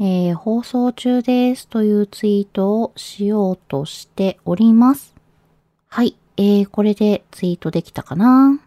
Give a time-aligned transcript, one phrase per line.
[0.00, 5.14] えー放送中ですというツイートをしようとしております。
[5.88, 8.58] はい、えー、これでツイートできたかな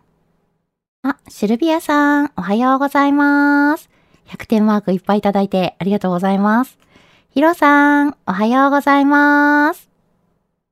[1.04, 3.90] あ、シルビアさん、おはようございます。
[4.28, 6.78] 100点マークいっぱいいただいてありがとうございます。
[7.30, 9.90] ヒロさん、おはようございます。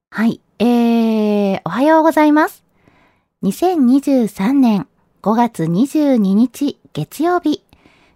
[0.10, 2.64] はい、えー、おはようございます。
[3.44, 4.88] 2023年
[5.22, 7.65] 5月22日月曜日。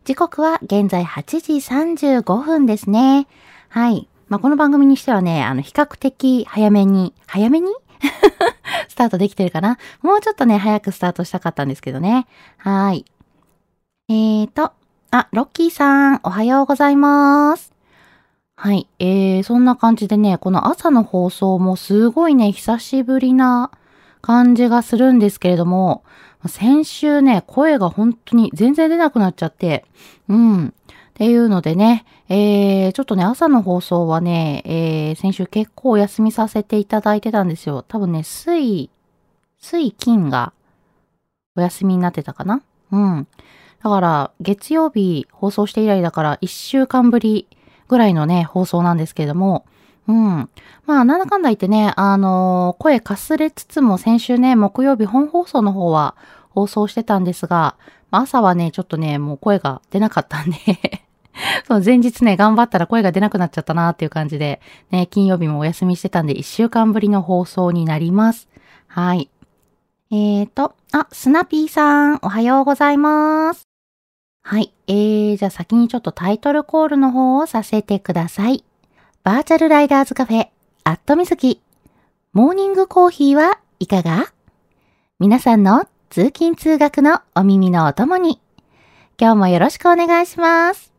[0.09, 3.27] 時刻は現在8時35分ですね。
[3.67, 4.09] はい。
[4.27, 7.67] まあ、この番組にしてはね、あの、比較的早めに、早めに？
[8.89, 9.77] スタートできてるかな？
[10.01, 12.25] もうちょっとね、早くスタートしたかったんですけどね。
[12.57, 13.05] はい。
[14.07, 14.71] えーと、
[15.11, 17.71] あ、ロッキーさん、おはようございます。
[18.55, 18.87] はい。
[18.97, 23.69] えー、そんな感じでね、この朝の放送もすごいね、久しぶりな
[24.23, 26.03] 感じがするんですけれども、
[26.47, 29.85] 先週ね、声が本当に全然出なくなっちゃって、
[30.27, 30.67] うん。
[30.67, 30.71] っ
[31.13, 37.83] ていうのでね、えー、ちょっとね、朝の放送はね、えー、先週結構お休みさせていただいてたんですよ。
[37.85, 38.89] 多分ね、水、
[39.57, 40.53] 水金が
[41.57, 42.61] お休みになってたかな？
[42.91, 43.27] うん。
[43.83, 47.47] だから、月曜日放送して以来だから、1週間ぶり
[47.89, 49.65] ぐらいのね、放送なんですけれども、
[50.09, 50.49] うん。
[50.87, 56.15] まあ、なんだかんだ言ってね、あのー声かすれつつも先週ね、木曜日本放送の方は
[56.49, 57.75] 放送してたんですが、
[58.09, 60.57] まあ朝はね、ちょっとね、もう声が出なかったんで
[61.67, 68.49] そう、前日ね、頑張ったら声が出なくなっちゃったなっていう感じで、ね、金曜日もお休みしてたんで、1週間ぶりの放送になります。
[68.87, 69.29] はい。
[70.09, 73.67] えーと、あ、スナピーさん、おはようございます。
[74.41, 74.73] はい。
[74.87, 78.63] えー、じゃあ先にちょっとタイトルコールの方をさせてください。
[79.29, 80.47] バーチャルライダーズカフェ、
[80.85, 81.61] アットみずき。
[82.33, 84.33] モーニングコーヒーはいかが？
[85.19, 88.41] 皆さんの通勤通学のお耳のお供に。
[89.19, 90.91] 今日もよろしくお願いします。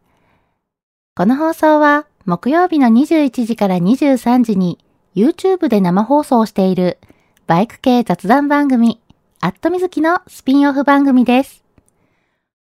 [1.17, 4.79] この放送は木曜日の21時から23時に
[5.17, 6.99] YouTube で生放送している
[7.49, 9.01] バイク系雑談番組、
[9.41, 11.65] アットみずきのスピンオフ番組です。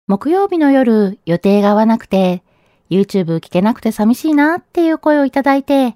[0.07, 2.41] 木曜日の夜予定が合わなくて
[2.91, 5.95] YouTube 聞けなくて寂しいなっていう声をいただいて、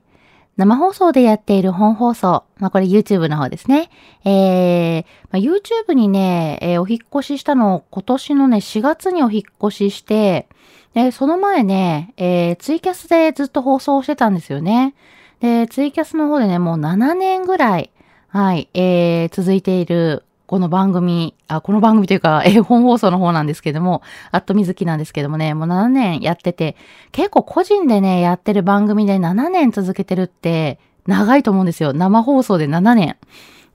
[0.57, 3.89] 生放送でやっている本放送、まあこれ YouTube の方ですね。
[4.23, 10.47] えーまあ、YouTube にね、えーお引越ししたのを今年のね、4月にお引越しして、
[10.93, 14.95] で、その前ね、えーツイキャスでずっと放送してたんですよね。
[15.41, 17.91] で、ツイキャスの方でね、もう7年ぐらい、
[18.29, 26.75] はい、えー続いている、この番組、あ、この番組というか、 えー本放送の方なんですけども、アットみずきなんですけどもね、もう7年やってて、
[27.11, 31.93] 結構個人でね、やってる番組で7年続けてるって、長いと思うんですよ。
[31.93, 33.17] 生放送で7年。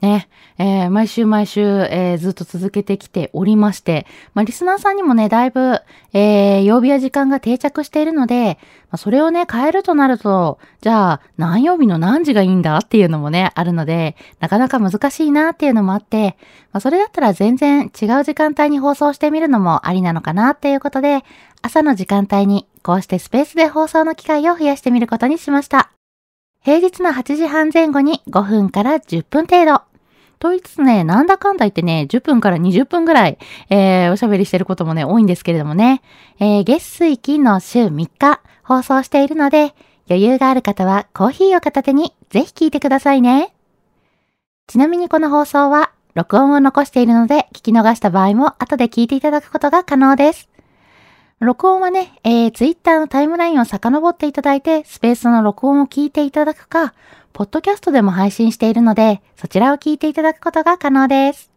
[0.00, 5.81] ね、えー毎週毎週、えーずっと続けてきておりまして、まあ、リスナーさんにもね、だいぶ、
[6.12, 8.58] えー曜日や時間が定着しているので、
[8.91, 16.37] まあ、それをね、変えるとなると、じゃあ、何曜日の何時がいいんだっていうのもね、あるので、なかなか難しいなっていうのもあって、
[16.73, 21.25] まあ、それだったら全然違う時間帯に放送してみるのもありなのかなっていうことで、
[21.62, 25.91] 朝の時間帯にこうしてスペースで放送の機会を増やしてみることにしました。
[26.62, 29.89] 平日の8時半前後に5分から10分程度。
[30.40, 33.38] と言いつつね、なんだかんだ言ってね、10分から20分ぐらい、
[33.69, 36.02] えー、おしゃべりしてることもね、多いんですけれどもね、
[36.40, 39.75] えー、月水金の週3日放送しているので、
[40.08, 43.52] 余裕がある方はコーヒーを片手にぜひ聞いてくださいね。
[44.66, 50.48] ちなみにこの放送は録音を残しているので聞き逃した場合も後で聞いていただくことが可能です。
[51.40, 56.92] 録音はね、えー、Twitter のタイムラインを遡っていただいて、スペースの録音を聞いていただくか、
[57.32, 61.50] ポッドキャストでも配信しているので、そちらを聞いていただくことが可能です。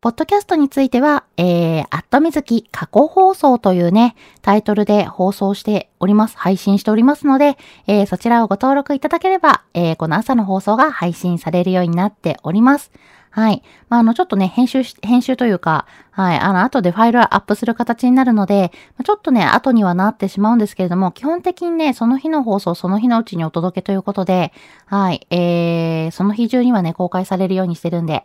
[0.00, 6.38] ポッドキャストについては、えー、アットみずき過去放送というね、タイトルで放送しております。
[6.38, 12.90] 配信しておりますので、えー、そちらをご登録いただければ、えー、この朝の放送が配信されるようになっております。
[13.28, 13.62] はい。
[13.90, 18.72] まあ、あの、ちょっとね、編集し、編集というか、はい、あの、後でファイルアップする形になるので、
[19.04, 24.52] ちょっとね、後にはなってしまうんですけれども、基本的にね、その日の放送、その日のうちにお届けということで、
[24.86, 28.24] はい、えー、その日中にはね、公開されるようにしてるんで、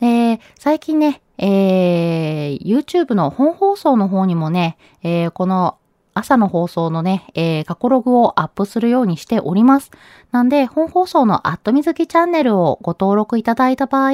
[0.00, 5.78] で、最近ね、えー、YouTube の本放送の方にもね、えー、この
[6.14, 9.90] 朝の放送のね、えー、過去ログをアップするようにしております。
[10.32, 14.12] なんで、本放送のアットみずきチャンネルをご登録いただいた場合、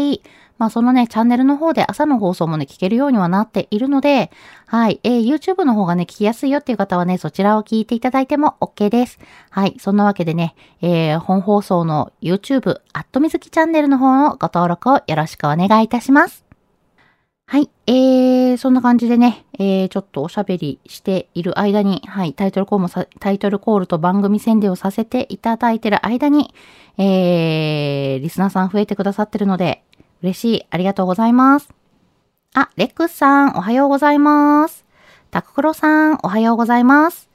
[0.56, 4.30] まあそのね、チャンネルの方で朝の放送もね、聞けるようにはなっているので、
[4.66, 9.18] はい、えー、YouTube の方がね、聞きやすいよっていう方はね、そちらを聞いていただいても OK です。
[9.50, 16.44] はい、そんなわけでね、えー、本放送の YouTube、アットみずきチャンネルの方のご登録をよろしくお願いいたします。
[17.46, 17.68] はい。
[17.86, 26.54] えー、そんな感じでね、えー、ちょっとおしゃべりしている間に、はい、タイトルコールもさ、タイトルコールと番組宣伝をさせていただいている間に、
[26.96, 29.84] えー、リスナーさん増えてくださってるので、
[30.24, 30.66] 嬉しい。
[30.70, 31.68] ありがとうございます。
[32.54, 34.86] あ、レックスさん、おはようございます。
[35.30, 37.28] タククロさん、おはようございます。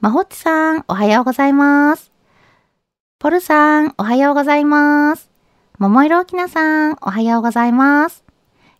[0.00, 2.12] マホッチさん、おはようございます。
[3.18, 5.28] ポルさん、おはようございます。
[5.78, 8.22] 桃色きなさん、おはようございます。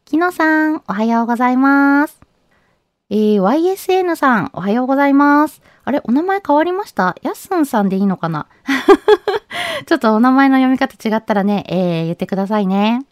[0.05, 2.21] きのさん、おはようございます。
[3.11, 5.61] えー、YSN さん、おはようございます。
[5.85, 7.17] あれ、お名前変わりました？
[7.23, 8.47] やすんさんでいいのかな？
[9.87, 13.05] ちょっとお名前の読み方違ったらね、えー、言ってくださいね。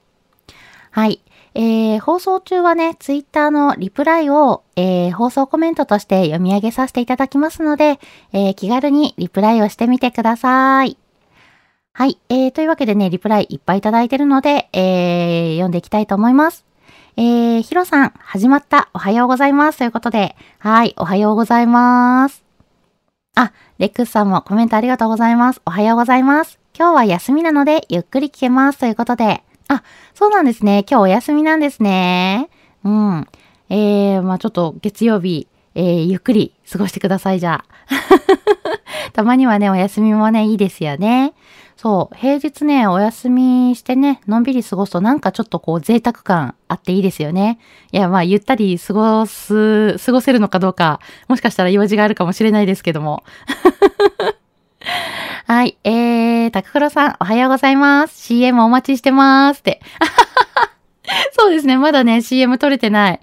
[0.95, 1.21] はい。
[1.55, 7.99] えー、放送中はね、ツイッターのリプライを、えー、放送コメントとして読み上げさせていただきますので、
[8.33, 10.97] えー、気軽にリプライをしてみてください。
[11.95, 12.17] はい。
[12.29, 16.65] えー、というわけでね、リプライいっぱいいただいてるので、えー、読んでいきたいと思います。
[17.17, 18.89] えー、ヒロさん、始まった。
[18.95, 19.79] おはようございます。
[19.79, 22.45] ということで、はい、おはようございます。
[23.35, 25.61] あ、レックスさんもコメントありがとうございます。
[25.67, 26.61] おはようございます。
[26.79, 28.79] 今日は休みなので、ゆっくり聞けます。
[28.79, 29.83] ということで、あ、
[30.15, 30.85] そうなんですね。
[30.89, 32.49] 今日お休みなんですね。
[32.85, 33.29] うん。
[33.71, 37.65] えー、まあちょっと月曜日、えー、ゆっくり過ごしてください、じゃあ。
[39.13, 41.35] たまにはね、お休みもね、いいですよね。
[41.77, 47.59] そう、平日ね、お休みしてね、のんびり過ごすとなんかちょっとこう贅沢感あっていいですよね。
[47.93, 53.25] いや、まあ、ゆったり過ごす、過ごせるのかどうか、もしかしたら用事があるかもしれないですけども。
[55.47, 58.19] はい、えー、タククロさん、おはようございます。
[58.19, 59.83] CM お待ちしてますって。
[61.39, 63.21] そうですね、まだね、CM 撮れてない。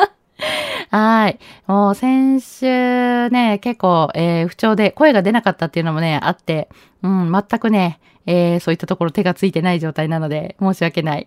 [0.92, 1.38] はい。
[1.66, 6.68] もう先週ね、結構、えー、不調で声が出なかったっていうのもね、あって、
[7.02, 11.26] うん、全くね、えー、そういったところ手がついてない状態なので、申し訳ない。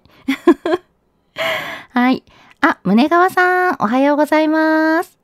[1.90, 2.22] はい。
[2.62, 5.18] あ、胸川さん、おはようございます。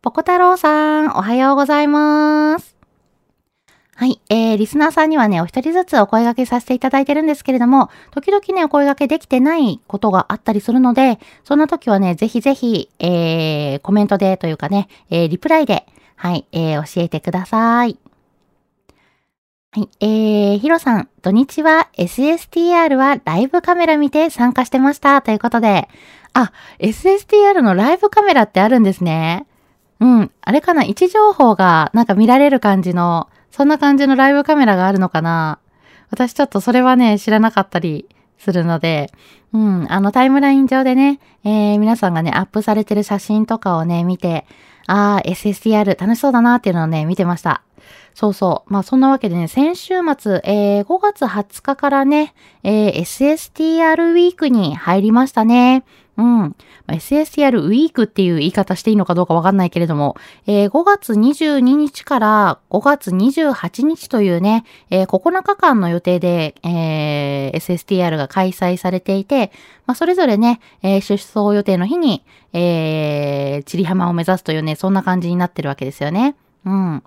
[0.00, 2.79] ポコ太郎さん、おはようございます。
[4.00, 4.18] はい。
[4.30, 17.98] えー、リスナーさんにはね、お一人ずつお声掛けさせていただいてるんですけれども、時々ね、お声掛けできてないことがあったりするので、そんな時はね、ぜひぜひ、えー、コメントでというかね、えー、リプライで、はい、えー、教えてください。
[19.72, 19.88] はい。
[20.00, 25.20] えー、ヒロさん、土日は SSTR はライブカメラ見て参加してました。
[25.20, 25.90] ということで、
[26.32, 29.44] あ、SSTR のライブカメラってあるんですね。
[30.00, 30.30] うん。
[30.40, 30.84] あれかな？
[30.84, 35.58] 位置情報がなんか見られる感じのそんな感じのライブカメラがあるのかな？
[36.10, 39.12] 私ちょっとそれはね、知らなかったりするので、
[39.52, 44.46] うん、あのタイムライン上でね、えー、皆さんがね、アップされてる写真とかをね、見て、
[44.86, 47.62] あー、SSTR 楽しそうだなっていうのをね、見てました。
[48.14, 48.72] そうそう。
[48.72, 55.84] まあそんなわけでね、先週末、えー、5月20日からね、えー、SSTR ウィークに入りましたね。
[56.20, 56.56] うん。
[56.88, 69.50] SSTR ウィークっていう言い方していいのかどうかわかんないけれども、えー、5月22日から5月28日というね、えー、9日間の予定で、えー、SSTR が開催されていて、
[69.86, 72.22] まあ、それぞれね、えー、出走予定の日に、
[72.52, 76.36] えー、チリ浜を目指すというね、そんな感じになってるわけですよね。
[76.66, 77.02] うん。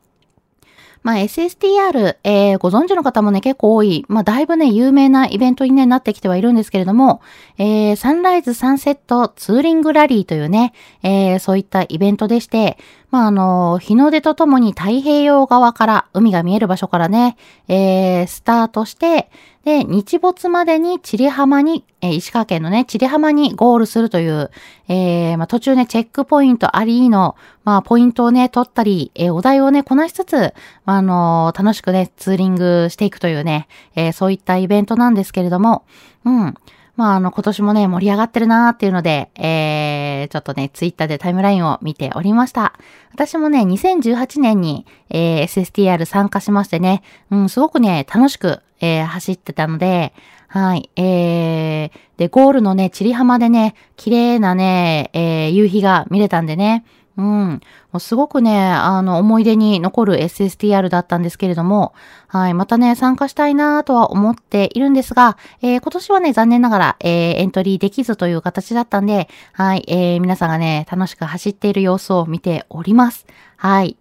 [1.03, 7.21] まあ、SSTR、えー、ご存知の方もね、結構多い、まあ、だいぶね、有名なイベントに、ね、なってきてはいるんですけれども、
[7.57, 12.77] えー、サンライズサンセットツーリングラリーというね、えー、そういったイベントでして、
[13.11, 17.35] まあ、あの、日の出とともに太平洋側から、海が見える場所からね、
[17.67, 19.29] えー、スタートして、
[19.63, 24.51] で、日没までに千里浜に、えー石川県のね、千里浜にゴールするという、
[24.89, 30.53] えー、まあ、途中ね、チェックポイントありの、まあ、ポイントをね、取ったり、えーお題をね、こなしつつ、
[30.85, 35.85] まあ、あの楽しくね、ツーリングしていくというね、えそういったイベントなんですけれども、
[36.25, 36.55] うん。
[36.95, 42.73] まあ、あの、今年もね、盛り上がってるなーっていうので、えー、ちょっとね、ツイッターでタイムラインを見ておりました。
[43.13, 47.01] 私もね、2018年に、えー SSTR 参加しましてね、
[47.31, 50.13] うん、すごくね、楽しく、えー走ってたので、
[50.49, 56.85] はい、えー、で、ゴールのね、チリ浜でね、綺麗なね、えー夕日が見れたんでね、
[57.15, 57.61] うん。
[57.91, 61.93] もうすごくね、あの、思い出に残る SSTR だったんですけれども、
[62.27, 73.25] はい、またね、参加したいなとは思っているんですが、えー今年はね、残念ながら、えーエントリーできずという形だったんで、はい、えー皆さんがね、楽しく走っている様子を見ております。
[73.55, 73.95] はい。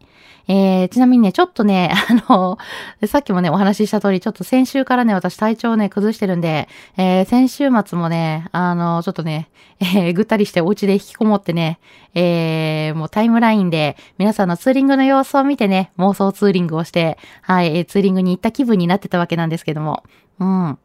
[0.49, 2.59] えー、ちなみにね、ちょっとね、 あの、
[3.07, 9.49] さっきもね、お話しした通り、ちょっと先週からね、私体調ね、崩してるんで、えー、先週末もね、あの、ちょっとね、
[9.81, 11.79] えーぐったりしてお家で引きこもってね、
[12.15, 20.03] えー、もうタイムラインで皆さんのツーリングの様子を見てね、妄想ツーリングをして、はい、えツーリングに行った気分になってたわけなんですけども。
[20.39, 20.79] うん。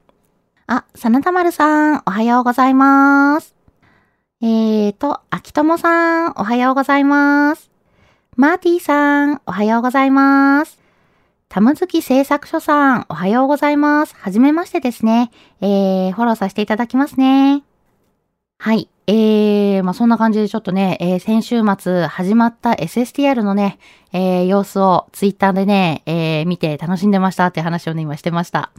[0.68, 3.56] あ、さなたまるさん、おはようございます。
[4.42, 7.67] えーと、あきともさん、おはようございます。
[8.40, 10.78] マーティーさん、おはようございます。
[11.50, 14.16] たむずき製作所さん、おはようございます。
[14.16, 15.32] はじめましてですね。
[15.60, 17.64] えー、フォローさせていただきますね。
[18.60, 18.90] はい。
[19.08, 23.80] えー、まあ、そんな感じでちょっとね、えー、先週末始まった SSTR のね、
[24.14, 28.70] えー、様子をツイッターでね、えー、見て楽しんでましたって話をね、今してました。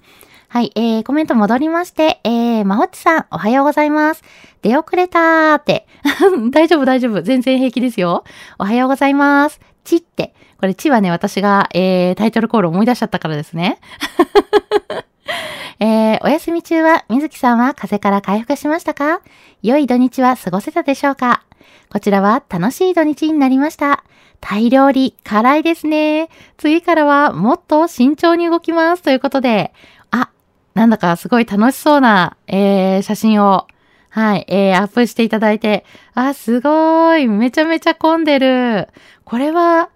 [0.50, 4.22] はい、えー、コメント戻りまして、えー、まほっちさん、おはようございます。
[4.62, 5.86] 出遅れたーって。
[6.50, 7.20] 大丈夫、大丈夫。
[7.20, 8.24] 全然平気ですよ。
[8.58, 9.60] おはようございます。
[9.84, 10.34] ちって。
[10.58, 13.78] これ、ちはね、私が、えー、タイトルコール思い出しちゃったからですね。
[15.80, 19.20] えー、お休み中は、みずきさんは風邪から回復しましたか？
[19.62, 21.42] 良い土日は過ごせたでしょうか？
[21.90, 24.02] こちらは楽しい土日になりました。
[24.40, 26.30] タイ料理、辛いですね。
[26.56, 29.02] 次からはもっと慎重に動きます。
[29.02, 29.72] ということで、
[30.78, 33.66] なんだかすごい楽しそうな、えー、写真を、
[34.10, 38.86] はい、えー、アップしていただいて、あ、すごい、めちゃめちゃ混んでる。
[39.24, 39.90] これは、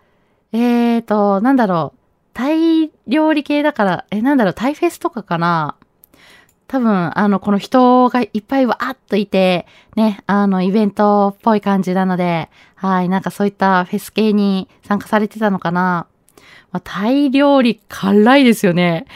[0.51, 1.99] えーと、なんだろう、
[2.35, 5.77] タイ料理系だから、え、なんだろう、タイフェスとかかな
[6.67, 16.09] 多分、あの、この人がいっぱいわーっといて、ね、あの、イベントっぽい感じなので、はい、なんかそういったフェス系に参加されてたのかな。
[16.73, 19.07] まあ、タイ料理辛いですよね。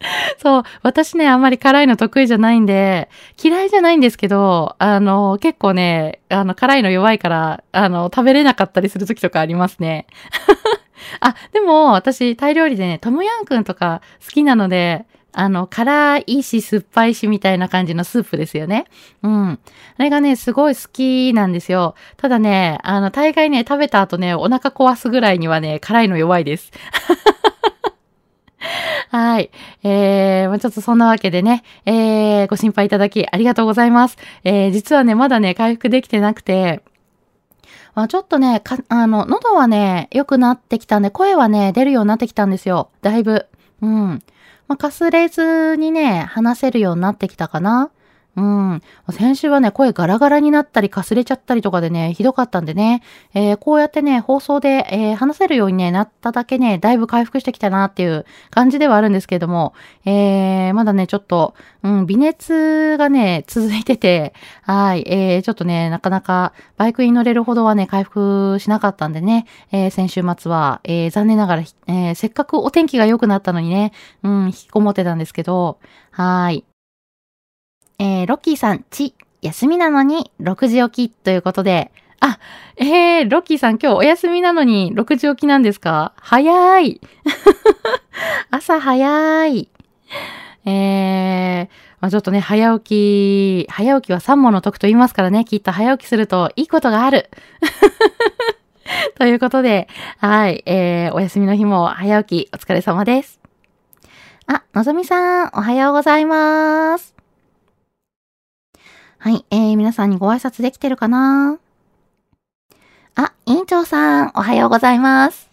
[0.38, 3.08] そう、私ね、あんまり辛いの得意じゃないんで、
[3.42, 10.06] 嫌いじゃないんですけど、あの、結構ね、あの、辛いの弱いから、あの、食べれなかったりする時とかありますね。
[11.20, 18.86] あ、でも、私、タイ料理でね、トムヤンクンとか好きなので、あの、辛いし酸っぱいしみたいな感じのスープですよね。
[19.22, 19.58] うん。
[19.98, 21.94] あれがね、すごい好きなんですよ。
[22.16, 26.72] ただね、あの、大概ね、食べた後ね、お腹壊すぐらいにはね、辛いの弱いです。
[29.18, 29.50] はい。
[29.82, 34.18] えー、まあちょっとそんなわけでね、えー、ご心配いただきありがとうございます。
[34.44, 36.82] えー、実はね、まだね、回復できてなくて、
[37.94, 42.90] まあ、ちょっとね、か、あの、喉はね、良くなってきたんで、声はね、出るようになってきたんですよ。
[43.00, 43.46] だいぶ。
[43.80, 44.22] うん。
[44.68, 47.90] まあ、かすれずにね、話せるようになってきたかな。
[48.36, 48.82] うん。
[49.12, 53.02] 先週はね、声ガラガラになったり、かすれちゃったりとかでね、ひどかったんでね、
[53.32, 59.72] えーこうやってね、放送で、えー話せるように、ね、なっただけね、だいぶ回復してきたなっていう感じではあるんですけれども、
[60.04, 75.78] えーまだね、ちょっと、うん、微熱がね、続いてて、はい、えーちょっとね、なかなかバイクに乗れるほどはね、回復しなかったんでね、えー先週末は、えー残念ながら、えーせっかくお天気が良くなったのにね、うん、引きこもってたんですけど、
[76.10, 76.64] はい。
[77.98, 82.38] えーロッキーさん、ち、休みなのに6時起きということで、あ、
[82.76, 86.12] えー、ロッキーさん今日お休みなのに6時起きなんですか？
[86.16, 87.00] 早い
[88.50, 89.68] 朝早い
[90.64, 91.68] えー、
[92.00, 97.30] まあ、ちょっとね、早起き、早起きは三問の得と言いますからね、きっと早起きするといいことがある。
[99.18, 99.88] ということで、
[100.18, 103.40] はい、えー、お休みの日も早起きお疲れ様です。
[104.48, 107.15] あ、のぞみさん、おはようございます。
[109.18, 111.58] はい、えー、皆さんにご挨拶できてるかな？
[113.14, 115.48] あ、委員長さん、おはようございます。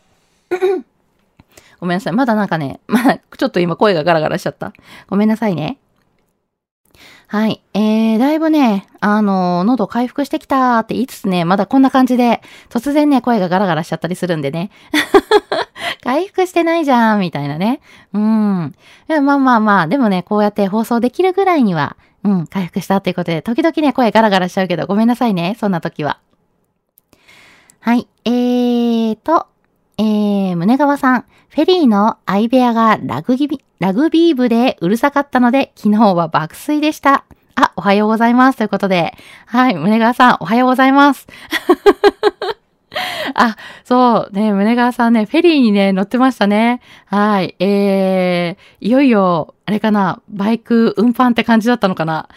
[1.79, 2.13] ごめんなさい。
[2.13, 4.73] まだなんかね、まだ、ちょっと今声がガラガラしちゃった。
[5.07, 5.77] ごめんなさいね。
[7.27, 7.61] はい。
[7.73, 14.71] えー、だいぶね、あの、喉回復してきたって言いつつね、まだこんな感じで、突然ね、声がガラガラしちゃったりするんでね。
[16.03, 17.79] 回復してないじゃん、みたいなね。
[18.11, 18.75] うん。
[19.07, 26.19] まあまあまあ、でもね、こうやって放送できるぐらいには、うん、回復したっていうことで、時々ね、声ガラガラしちゃうけど、ごめんなさいね、そんな時は。
[27.79, 28.07] はい。
[28.25, 29.47] えーと、
[29.97, 37.25] えー、胸川さん、フェリーの相部屋がラグビラグビー部でうるさかったので、昨日は爆睡でした。
[37.55, 38.57] あ、おはようございます。
[38.57, 39.13] ということで。
[39.45, 41.27] はい、胸川さん、おはようございます。
[43.35, 46.81] あ、そう、ね、胸川さんね、フェリーにね、乗ってましたね。
[47.05, 52.27] はい、えー、いよいよ、あれかな、バイク運搬って感じだったのかな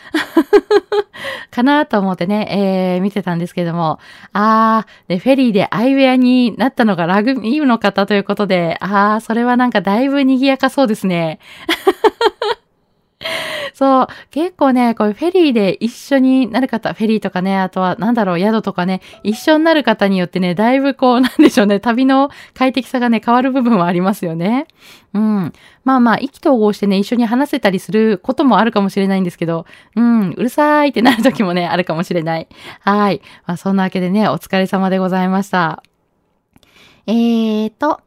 [1.50, 3.98] かなと思ってね、えー、見てたんですけども、
[4.32, 11.38] あー、で、フェリーでアイウェアになったのがラグビー部の方ということで、あー、それはなんかだいぶ賑やかそうですね。
[13.76, 24.66] そう、結構ね、こういうフェリーで一緒になる方、フェリーとかね、あとはなんだろう、宿とかね、一緒になる方によってね、だいぶこう、なんでしょうね、旅の快適さがね、変わる部分はありますよね。
[25.12, 25.52] うん。
[25.84, 32.48] まあまあ、意気投合してね、一緒に話せたりすることもあるかもしれないんですけど、うん、うるさいってなる時もね、あるかもしれない。
[32.80, 33.20] はい。
[33.46, 35.82] まあ、そんなわけでね、お疲れ様でございました。
[37.06, 38.00] えーと、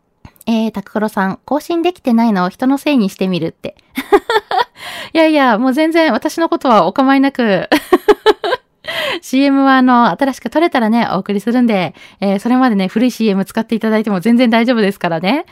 [0.50, 3.75] えー、タククロさん、更新できてないのを人のせいにしてみるって。
[5.13, 7.70] いやいや、もう全然私のことはお構いなく
[9.22, 15.46] CM はあの、新しく撮れたらね、お送りするんで、えー、それまでね、古い CM 使っていただいても全然大丈夫ですからね。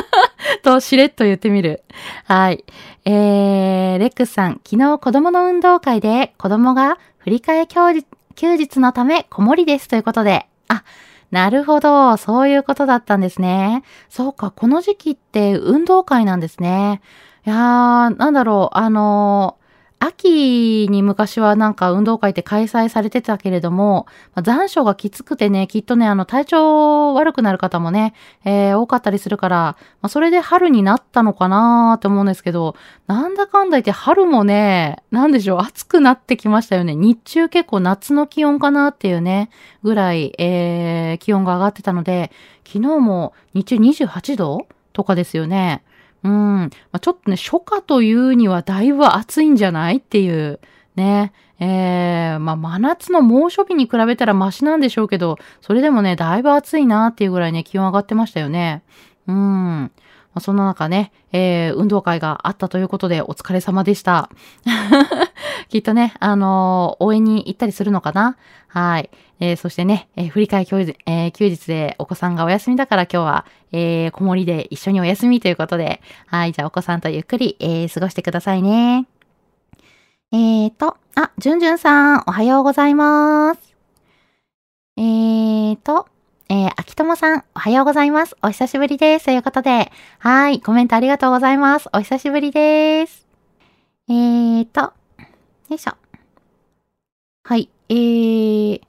[0.64, 1.82] と、しれっと言ってみる。
[2.24, 2.64] はい。
[3.04, 10.82] えー、レックスさん、昨日子供の運動会で子供が振り替え休日のため子守ですということで、あ、
[11.30, 12.16] なるほど。
[12.16, 13.82] そういうことだったんですね。
[14.08, 14.50] そうか。
[14.50, 17.00] この時期って運動会なんですね。
[17.46, 18.76] いやー、なんだろう。
[18.76, 19.56] あの
[20.02, 24.06] 秋に昔はなんか運動会って開催されてたけれども、
[24.42, 28.14] 残暑がきつくてね、きっとね、あの体調悪くなる方もね、
[28.46, 32.76] えー、多かったりするから、まあ、それで春になったのかなーって思うんですけど、
[33.08, 36.96] なんだかんだ言って春もね、なんでしょう、暑くなってきましたよね。
[36.96, 39.50] 日中結構夏の気温かなっていうね、
[39.82, 42.32] ぐらい、えー、気温が上がってたので、
[42.64, 45.82] 昨日も日中28度とかですよね。
[46.22, 46.32] うん。
[46.32, 50.60] まあ、ちょっとね、初夏というにはだいぶ暑いんじゃないっていう、
[50.96, 51.32] ね。
[51.60, 58.82] えー、まあ、真夏の猛暑日に比べたらマシなんでしょうけど、それでもね、だいぶ暑いなっていうぐらいね、気温上がってましたよね。
[59.26, 59.36] うん。
[59.36, 59.90] ま
[60.34, 64.30] あ、そんな中ね、えー、運動会があったということでお疲れ様でした。
[65.68, 68.36] きっとね、あのー、応援に行ったりするのかな
[68.68, 69.10] はい。
[69.40, 76.52] えー、そしてね、えー、振り替え休日、えー、休日でお子さんがお休みだから今日は、えー、子守で一緒にお休みということで、はい。
[76.52, 79.06] じゃあお子さんとゆっくり、えー、過ごしてくださいね。
[80.32, 83.74] えーと、あ、じゅんじゅんさん、おはようございます。
[84.96, 86.06] えーと、
[86.48, 88.36] えー、秋友さん、おはようございます。
[88.42, 89.24] お久しぶりです。
[89.24, 91.88] ということで、はい、コメントありがとうございます。
[91.92, 93.26] お久しぶりです。
[94.08, 94.92] えーと、よ
[95.70, 95.92] いしょ。
[97.44, 98.80] はい、えー、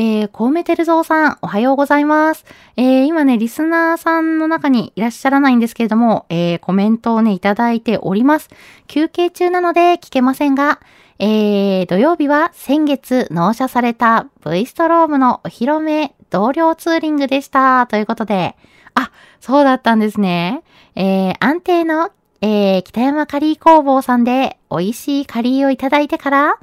[0.00, 2.44] えー、コウメテルゾウさん、おはようございます。
[2.76, 8.48] えー、今ね、リスナーさんの中にいらっしゃらないんですけれども、えー、コメントをね、いただいております。
[8.86, 10.78] 休憩中なので聞けませんが、
[11.18, 17.88] えー、土曜日は先月納車された V ストロームのお披露目同僚ツーリングでした。
[17.88, 18.54] ということで、
[18.94, 20.62] あ、そうだったんですね。
[20.94, 26.58] えー、安定の、えー、北山カリー工房さんで美味しいカリーをいただいてから、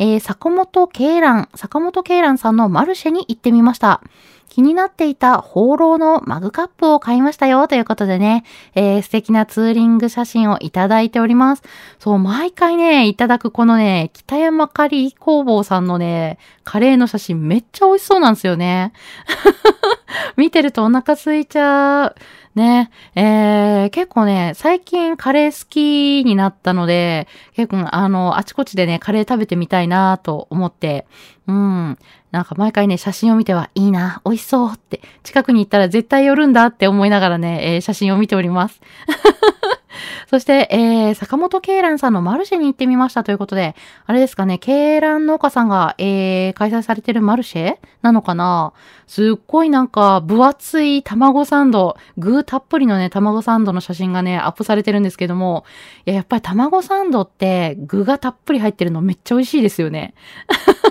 [0.00, 4.00] えー、坂本慶蘭、坂本慶蘭さんのマルシェに行ってみました。
[4.48, 11.62] 気になっていた放浪のマグカップを買いましたよということでね、えー、素敵なツーリング写真をいただいております。
[11.98, 18.94] そう、毎回ね、いただくこのね、北山カリー工房さんのね、カレーの写真めっちゃ美味しそうなんですよね。
[20.38, 22.14] 見てるとお腹空いちゃう。
[22.54, 31.06] ね、えー、結構ね、最近カレー好きになったので、結構あの、あちこちでね、カレー食べてみたいなと思って、
[31.46, 31.98] うん。
[32.32, 38.80] なんか毎回ね、写真を見ては、いいな、美味しそうって、近くに行ったら絶対寄るんだって思いながらね、えー、写真を見ております。
[40.28, 43.74] そして、えー、坂本慶蘭さんのマルシェに行ってみましたということで、
[44.06, 48.72] あれですかね、慶蘭農家さんが、えー、開催されてるマルシェなのかな？
[49.06, 55.64] すっごいなんか、分厚い卵サンド、具たっぷりのね、卵サンドの写真がね、アップされてるんですけども、
[56.06, 60.14] いや、やっぱり卵サンドって具がたっぷり入ってるのめっちゃ美味しいですよね。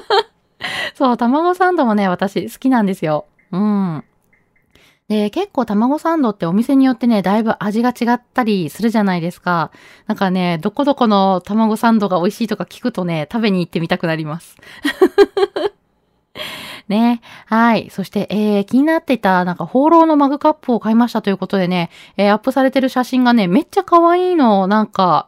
[0.95, 3.25] そう、卵サンドもね、私好きなんですよ。
[3.51, 4.03] うん。
[5.09, 9.71] で、結構卵サンドってお店によってね、だいぶ味が違ったりするじゃないですか。
[10.05, 14.55] なんかね、どこどこの卵サンドが美味しいとか聞くとね、食べに行ってみたくなります。
[16.87, 17.21] ね。
[17.47, 17.89] はい。
[17.89, 24.67] そして、えー、気になっていた、なんか、放浪のマグカップを買いましたということでね、えー、アップされてる写真がね、めっちゃ可愛いの。
[24.67, 25.27] なんか、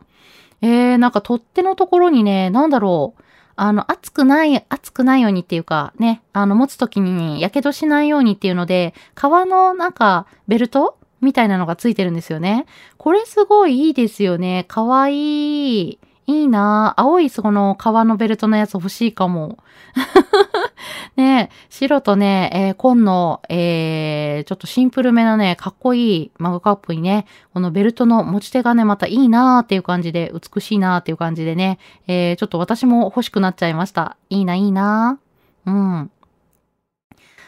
[0.61, 3.21] えー、なんか、取っ手のところにね、なんだろう。
[3.63, 12.65] あの、熱くない、熱くないようにっていうか、ね、あの、持つときに火傷しないようにっていうので、革のなんか、ベルトみたいなのがついてるんですよね。
[12.97, 14.65] これすごいいいですよね。
[14.67, 15.99] かわいい。
[16.31, 19.57] いいな青いその革のベルトのやつ欲しいかも。
[21.17, 34.15] ね白とね、えー、紺の、えー、ちょっとシンプルめなね、かっこいいマグカップにね、このベルトの持ち手がね、またいいなーっていう感じで、美しいなーっていう感じでね、えー、ちょっと私も欲しくなっちゃいました。
[34.29, 35.71] いいな、いいなー。
[35.71, 36.11] うん。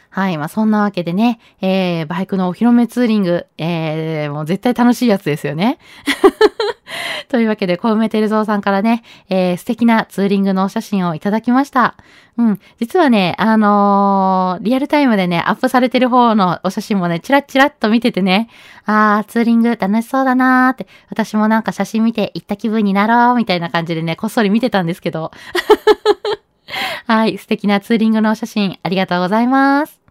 [0.10, 0.38] はい。
[0.38, 5.80] まあ、そんなわけでね、えー、バイクのお披露目ツーリング、えー、もう絶対楽しいやつですよね。
[7.30, 11.96] というわけで、小梅照蔵さんからね、えー、素敵なツーリングのお写真をいただきました。
[12.38, 12.60] うん。
[12.80, 18.50] 実はね、あのー、リアルタイムでね、アップされてる方のお写真もね、チラッチラッと見ててね、
[18.86, 25.32] あー、ツーリング楽しそうだなーって、私もなんか写真見て行った気分になろう、みたいな感じでね、こっそり見てたんですけど。
[27.08, 27.38] はい。
[27.38, 30.03] 素敵なツーリングのお写真、ありがとうございます。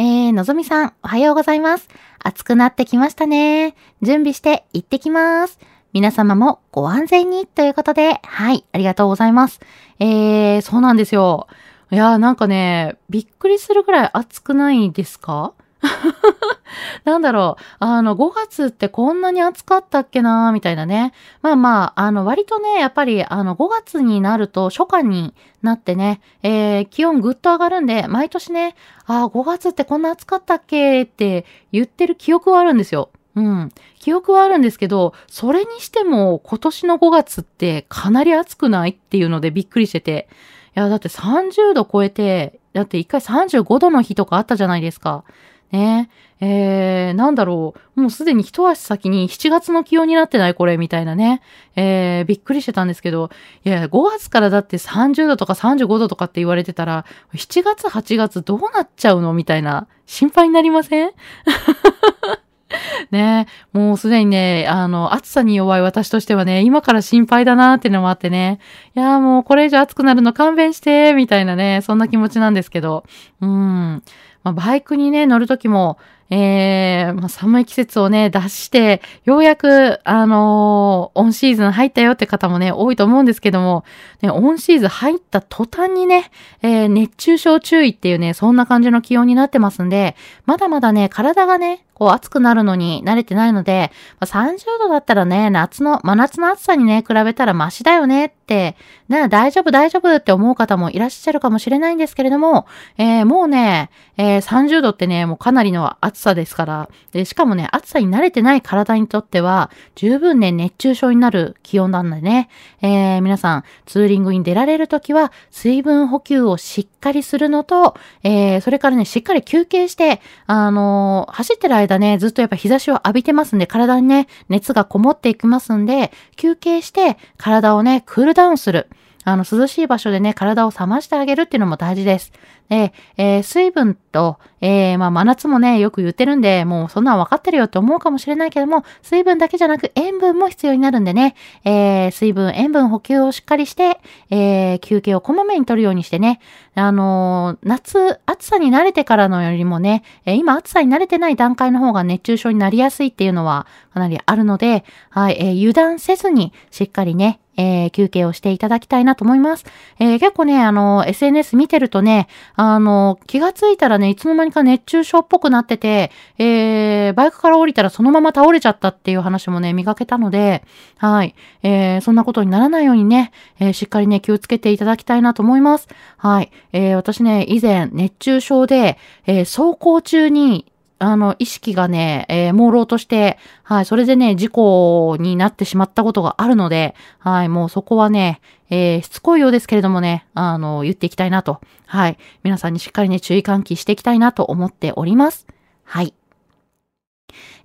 [0.00, 1.88] えー、のぞみさん、おはようございます。
[2.20, 3.74] 暑くなってきましたね。
[4.00, 5.58] 準備して行ってきます。
[5.92, 9.58] 皆様もご安全にということで、はい、ありがとうございます。
[9.98, 11.48] えー、そうなんですよ。
[11.90, 15.52] いやーなんかね、びっくりするぐらい暑くないですか？
[17.04, 21.12] なんだろう、あの、5月ってこんなに暑かったっけなみたいなね。
[21.42, 28.74] まあまあ、あの、割とね、やっぱり、あの、5月になると初夏になってね、えー、気温ぐっと上がるんで、毎年ね、
[29.06, 33.10] ああ、5月ってこんな暑かったっけって言ってる記憶はあるんですよ。
[33.34, 33.70] うん。
[33.98, 40.28] 記憶はあるんですけど、それにしても今年の5月ってかなり暑くないっていうのでびっくりしてて。
[40.76, 45.24] いや、だって30度超えて、だって一回35度の日とかあったじゃないですか。
[45.72, 46.10] ね。
[46.40, 48.00] えー、なんだろう。
[48.00, 51.42] もうすでに一足先に7月の気温になってないこれ、みたいなね。
[51.74, 53.30] えー、びっくりしてたんですけど、
[53.64, 57.04] いや、5月からだって30度とか35度とかって言われてたら、
[57.34, 59.32] 7月、8月どうなっちゃうの？
[59.32, 61.10] みたいな、心配になりません？
[63.10, 63.46] ね。
[63.72, 68.60] えもうすでにね、あの、暑さに弱い私としてはね、今から心配だなーっていうのもあってね、
[68.94, 73.04] いやーもうこれ以上暑くなるの勘弁して、みたいなね、そんな気持ちなんですけど、
[73.40, 74.02] うん。
[74.44, 75.98] まあ、バイクにね、乗るときも、
[76.30, 83.84] えー、まあ、寒い季節をね、出して、ようやく、あのー、オンシーズン入ったよって方もね、多いと思うんですけども、
[84.20, 86.30] ね、オンシーズン入った途端にね、
[86.62, 98.76] えー、熱中症注意っていうね、そんな感じの気温になってますんで、まだまだね、体がね、こう暑くなるのに慣れてないので、まあ、30度だったらね、夏の、真夏の暑さにね、比べたらマシだよねって、
[99.08, 102.66] ね、大丈夫大丈夫って思う方もいらっしゃるかもしれないんですけれども、
[102.98, 112.48] えー、もうね、えー、30度ってね、もうかなりの暑さですから、で、しかもね、暑さに慣れてない体にとっては、十分ね、熱中症になる気温なんでね、
[112.80, 128.88] えー、皆さん、ツーリングに出られるときは、水分補給をしっかりするのと、えー、それからね、しっかり休憩して、あのー、走ってる間間ね、ずっとやっぱ日差しを浴びてますんで、体にね、熱がこもっていきますんで、休憩して体をね、クールダウンする。
[129.28, 132.32] あの、涼しい場所でね、体を冷ましてあげるっていうのも大事です。
[132.68, 146.40] で、えー、水分と、えー、まあ、真夏もね、よく言ってるんで、もうそんなん分かってるよって思うかもしれないけども、水分だけじゃなく塩分も必要になるんでね、えー、水分、塩分補給をしっかりして、え、休憩をこまめに取るようにしてね、
[146.74, 159.66] あの、夏、暑さに慣れてからのよりもね、え、今暑さに慣れてない段階の方が熱中症になりやすいっていうのはかなりあるので、はい、え、油断せずにしっかりね、えー、休憩をしていただきたいなと思います。
[159.98, 170.62] えー、結構ね、あの、SNS 見てるとね、あの、気がついたらね、いつの間にか熱中症っぽくなってて、えー、バイクから降りたらそのまま倒れちゃったっていう話もね、見かけたので、
[170.96, 175.88] はい、えー、そんなことにならないようにね、えー、しっかりね、気をつけていただきたいなと思います。
[176.16, 180.67] はい、えー、私ね、以前、熱中症で、えー、走行中に、
[180.98, 195.46] あの、意識がね、えー、朦朧として、はい、それでね、事故になってしまったことがあるので、はい、もうそこはね、えー、しつこいようですけれどもね、あの、言っていきたいなと、はい、皆さんにしっかりね、注意喚起していきたいなと思っております。
[195.84, 196.14] はい。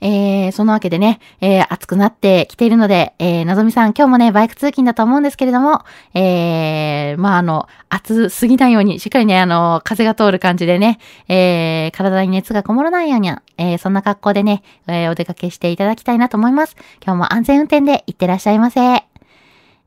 [0.01, 16.75] えー、そのわけでね、えー、暑くなってきているので、えー、のぞみさん、今日もね、バイク通勤だと思うんですけれども、えー、まあ、あの、暑すぎないように、しっかりね、あの、風が通る感じでね、えー、体に熱がこもらないように、えー、そんな格好でね、えー、お出かけしていただきたいなと思います。
[17.03, 18.81] 今日も安全運転で行ってらっしゃいませ。
[18.81, 19.05] え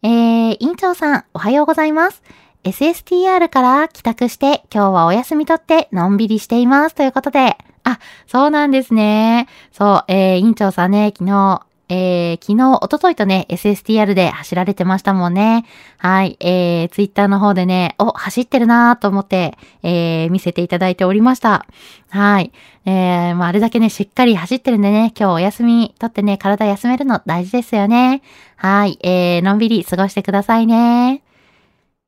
[0.02, 2.22] ー、院長さん、おはようございます。
[2.64, 6.94] SSTR から帰宅して、今日はお休みとってのんびりしています。
[6.94, 9.46] ということで、あ、そうなんですね。
[9.70, 15.64] そう、えー、委員長さんね、昨日、えー、昨日、おとといとね、SSTR で走られてましたもんね。
[15.98, 21.64] はい、えー、ツイッターの方でね、お、走ってるなーと思って、えー、見せていただいておりました。
[22.08, 22.50] はい。
[22.86, 28.20] えー、まあ、あれだけね、しっかり走ってるんでね、今日お休みとってね、体休めるの大事ですよね。
[28.56, 31.22] はい、えー、のんびり過ごしてくださいね。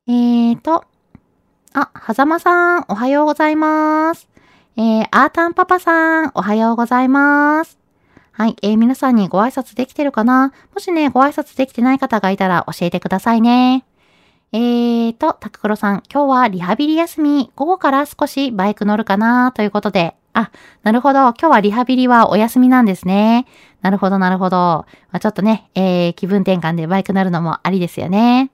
[0.07, 0.83] えーと、
[1.73, 4.28] あ、はざまさん、おはようございます。
[4.81, 7.77] えー、アータンパパさん、おはようございます。
[8.31, 10.53] はい、えー、皆さんにご挨拶できてるかな？
[10.73, 13.83] もしね、ご挨拶できてない方がいたら教えてくださいね。
[14.53, 19.51] えーと、タククロさん、今日はリハビリ休み、午後から少しバイク乗るかな？
[19.51, 20.49] ということで、あ、
[20.83, 21.19] なるほど。
[21.19, 23.47] 今日はリハビリはお休みなんですね。
[23.81, 24.55] なるほど、なるほど。
[25.11, 28.43] まあ、ちょっとね、えー、気分転換でバイク乗るのもありですよね。
[28.43, 28.49] ん？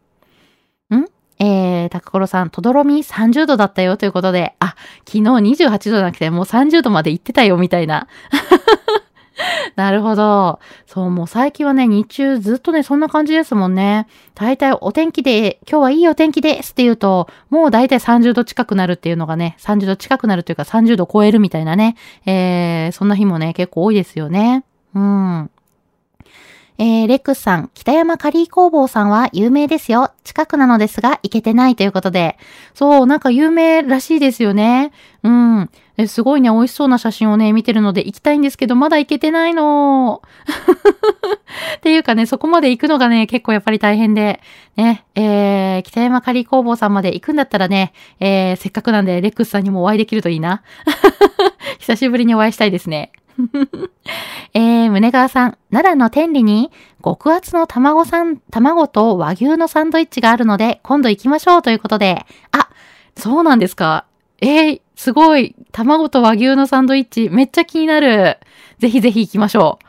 [1.39, 8.07] えー、高頃さん、とどろみ30度だったよということで、あ、昨日28度じゃなくてもう30度まで行ってたよみたいな。
[9.75, 10.59] なるほど。
[10.85, 14.07] そう、もう最近はね、日中ずっとね、そんな感じですもんね。
[14.33, 21.95] 大体お天気で、今日はいいお天気ですって言うと、もう大体30度近くなるっていうのがね、30度近くなるというか30度超えるみたいなね、
[22.25, 24.63] えー、そんな日もね、結構多いですよね。
[24.93, 25.49] うん。
[26.77, 30.11] えー、レックスさん、北山カリー工房さんは有名ですよ。
[30.25, 32.37] 近くなのですが、行けてないということで。
[32.73, 34.91] そう、なんか有名らしいですよね。
[35.23, 35.69] うん。
[36.07, 40.21] すごいね、美味しそうな写真をね、見てるので行きたいんですけど、まだ行けてないの。
[41.77, 44.41] っていうかね、そこまで行くのがね、結構やっぱり大変で。
[44.75, 50.61] ね、えー、北山カリー工房さんまで行くんだったらね、えー、せっかくなんで、レックスさんにもお会いできるといいな。
[51.79, 53.13] 久しぶりにお会いしたいですね。
[54.53, 56.71] えー、胸川さん、奈良の天理に
[57.03, 62.69] 極厚の卵さん、卵と和牛のサンドイッチがあるので、今度行きましょうということで、あ、
[63.17, 64.05] そうなんですか。
[64.41, 65.55] えー、すごい。
[65.71, 68.37] 卵と和牛のサンドイッチ、めっちゃ気になる。
[68.79, 69.79] ぜひぜひ行きましょ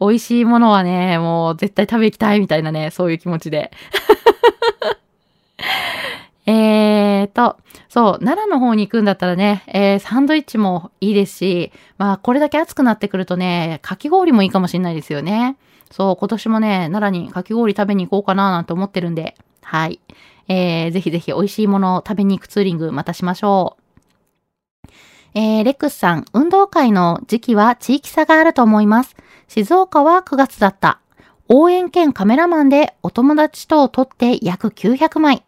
[0.00, 3.70] 美味しいものはね、もう絶対食べ行きたいみたいなね、そういう気持ちで。
[6.46, 6.87] えー
[7.28, 7.56] と、
[7.88, 15.56] そう、奈良の方に行くんだったらね、えー、サンドイッチもいいですし、まあ、これだけ暑くなってくるとね、かき氷もいいかもしれないですよね。
[15.90, 20.00] そう、今年もね、奈良にかき氷食べに行こうかななんて思ってるんで、はい。
[20.48, 23.88] えー、ぜひぜひ美味しいものを食べに行くツーリングまたしましょう。
[25.34, 29.14] えー、レックスさん、運動会の時期は地域差があると思います。
[29.46, 31.00] 静岡は9月だった。
[31.48, 35.42] 応援兼カメラマンでお友達と撮って約900枚。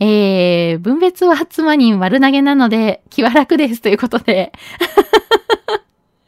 [0.00, 4.52] えー、分別は妻に丸投げなので気は楽ですということで。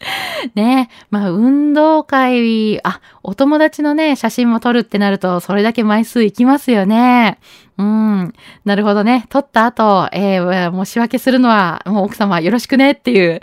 [0.55, 7.39] ねまあ、運動会、あ、お友達のね、写真も撮るってなると、それだけ枚数いきますよね。
[7.79, 8.33] うん。
[8.65, 9.27] なるほどね。
[9.29, 13.41] 撮った後、えー、もう仕分けするのは、もう奥様よろしくねっていう。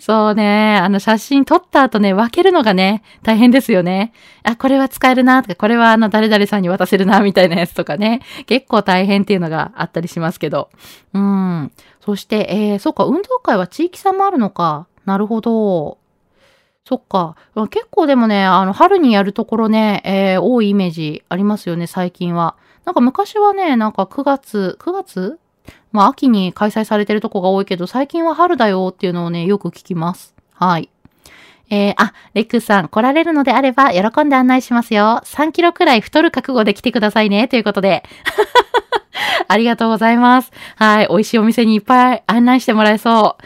[0.00, 0.76] そうね。
[0.76, 4.12] あの写真撮った後ね、分けるのがね、大変ですよね。
[4.42, 8.20] あ、これは使えるなとか、これはあの誰々さんに渡せるなみたいなやつとかね。
[8.46, 10.70] 結構大変っていうのがあったりしますけど。
[11.12, 11.72] うん。
[12.00, 14.86] そして、えー、そうか、運動会は地域差もあるのか。
[15.04, 15.98] なるほど。
[16.86, 17.36] そっか。
[17.70, 22.56] 結構でもね、あの、春にやるところね、えー、多いイメージありますよね、最近は。
[22.84, 25.38] なんか昔はね、なんか9月、9月
[25.92, 30.34] まあ秋に開催されてるとこが多いけど、最近は春だよっていうのをね、よく聞きます。
[30.52, 30.90] はい。
[31.74, 35.20] えー、あ、レックさん、来られるのであれば、喜んで案内しますよ。
[35.24, 38.04] 3キロくらい太る覚悟で来てくださいね、ということで。
[39.48, 40.52] ありがとうございます。
[40.76, 41.08] はい。
[41.08, 43.38] 美味しいお店にいっぱい案内してもらえそ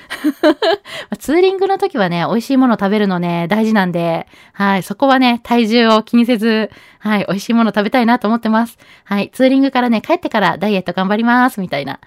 [1.10, 1.16] う。
[1.16, 4.82] ツーリングの時はね、美味しいもの食べるのね、大事なんで、はい。
[4.82, 7.24] そこはね、体重を気にせず、はい。
[7.26, 8.76] 美味しいもの食べたいなと思ってます。
[9.04, 9.30] はい。
[9.32, 11.98] ツーリングからね、帰ってからダイエット頑張ります、みたいな。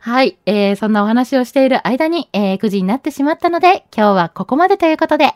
[0.00, 0.38] はい。
[0.46, 5.34] えー、そんなお話をしている間に、えー、9時になってしまったので、今日はここまでということで、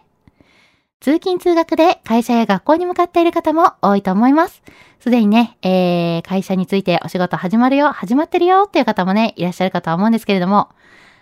[1.01, 4.63] 通勤通学で会社や学校に向かっている方も多いと思います。
[4.99, 10.71] すでにね、えー、会社についてお仕事始まるよ、始まってるよっていう方もね、いらっしゃるかとは思うんですけれども、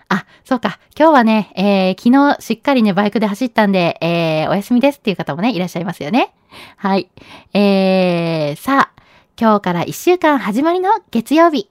[0.08, 0.78] あ、そうか。
[0.98, 6.32] 今日はね、えー、昨日しっかりね、バイクで走ったんで、えー、お休みですっていう方もね、いらっしゃいますよね。
[6.76, 7.10] はい。
[7.52, 9.02] えー、さあ、
[9.38, 11.68] 今日から1週間始まりの月曜日。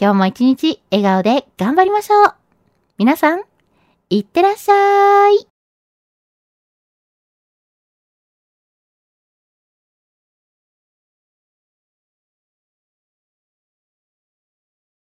[0.00, 2.34] 今日も一日笑顔で頑張りましょう
[2.98, 3.42] 皆さん、
[4.10, 5.57] いってらっしゃい。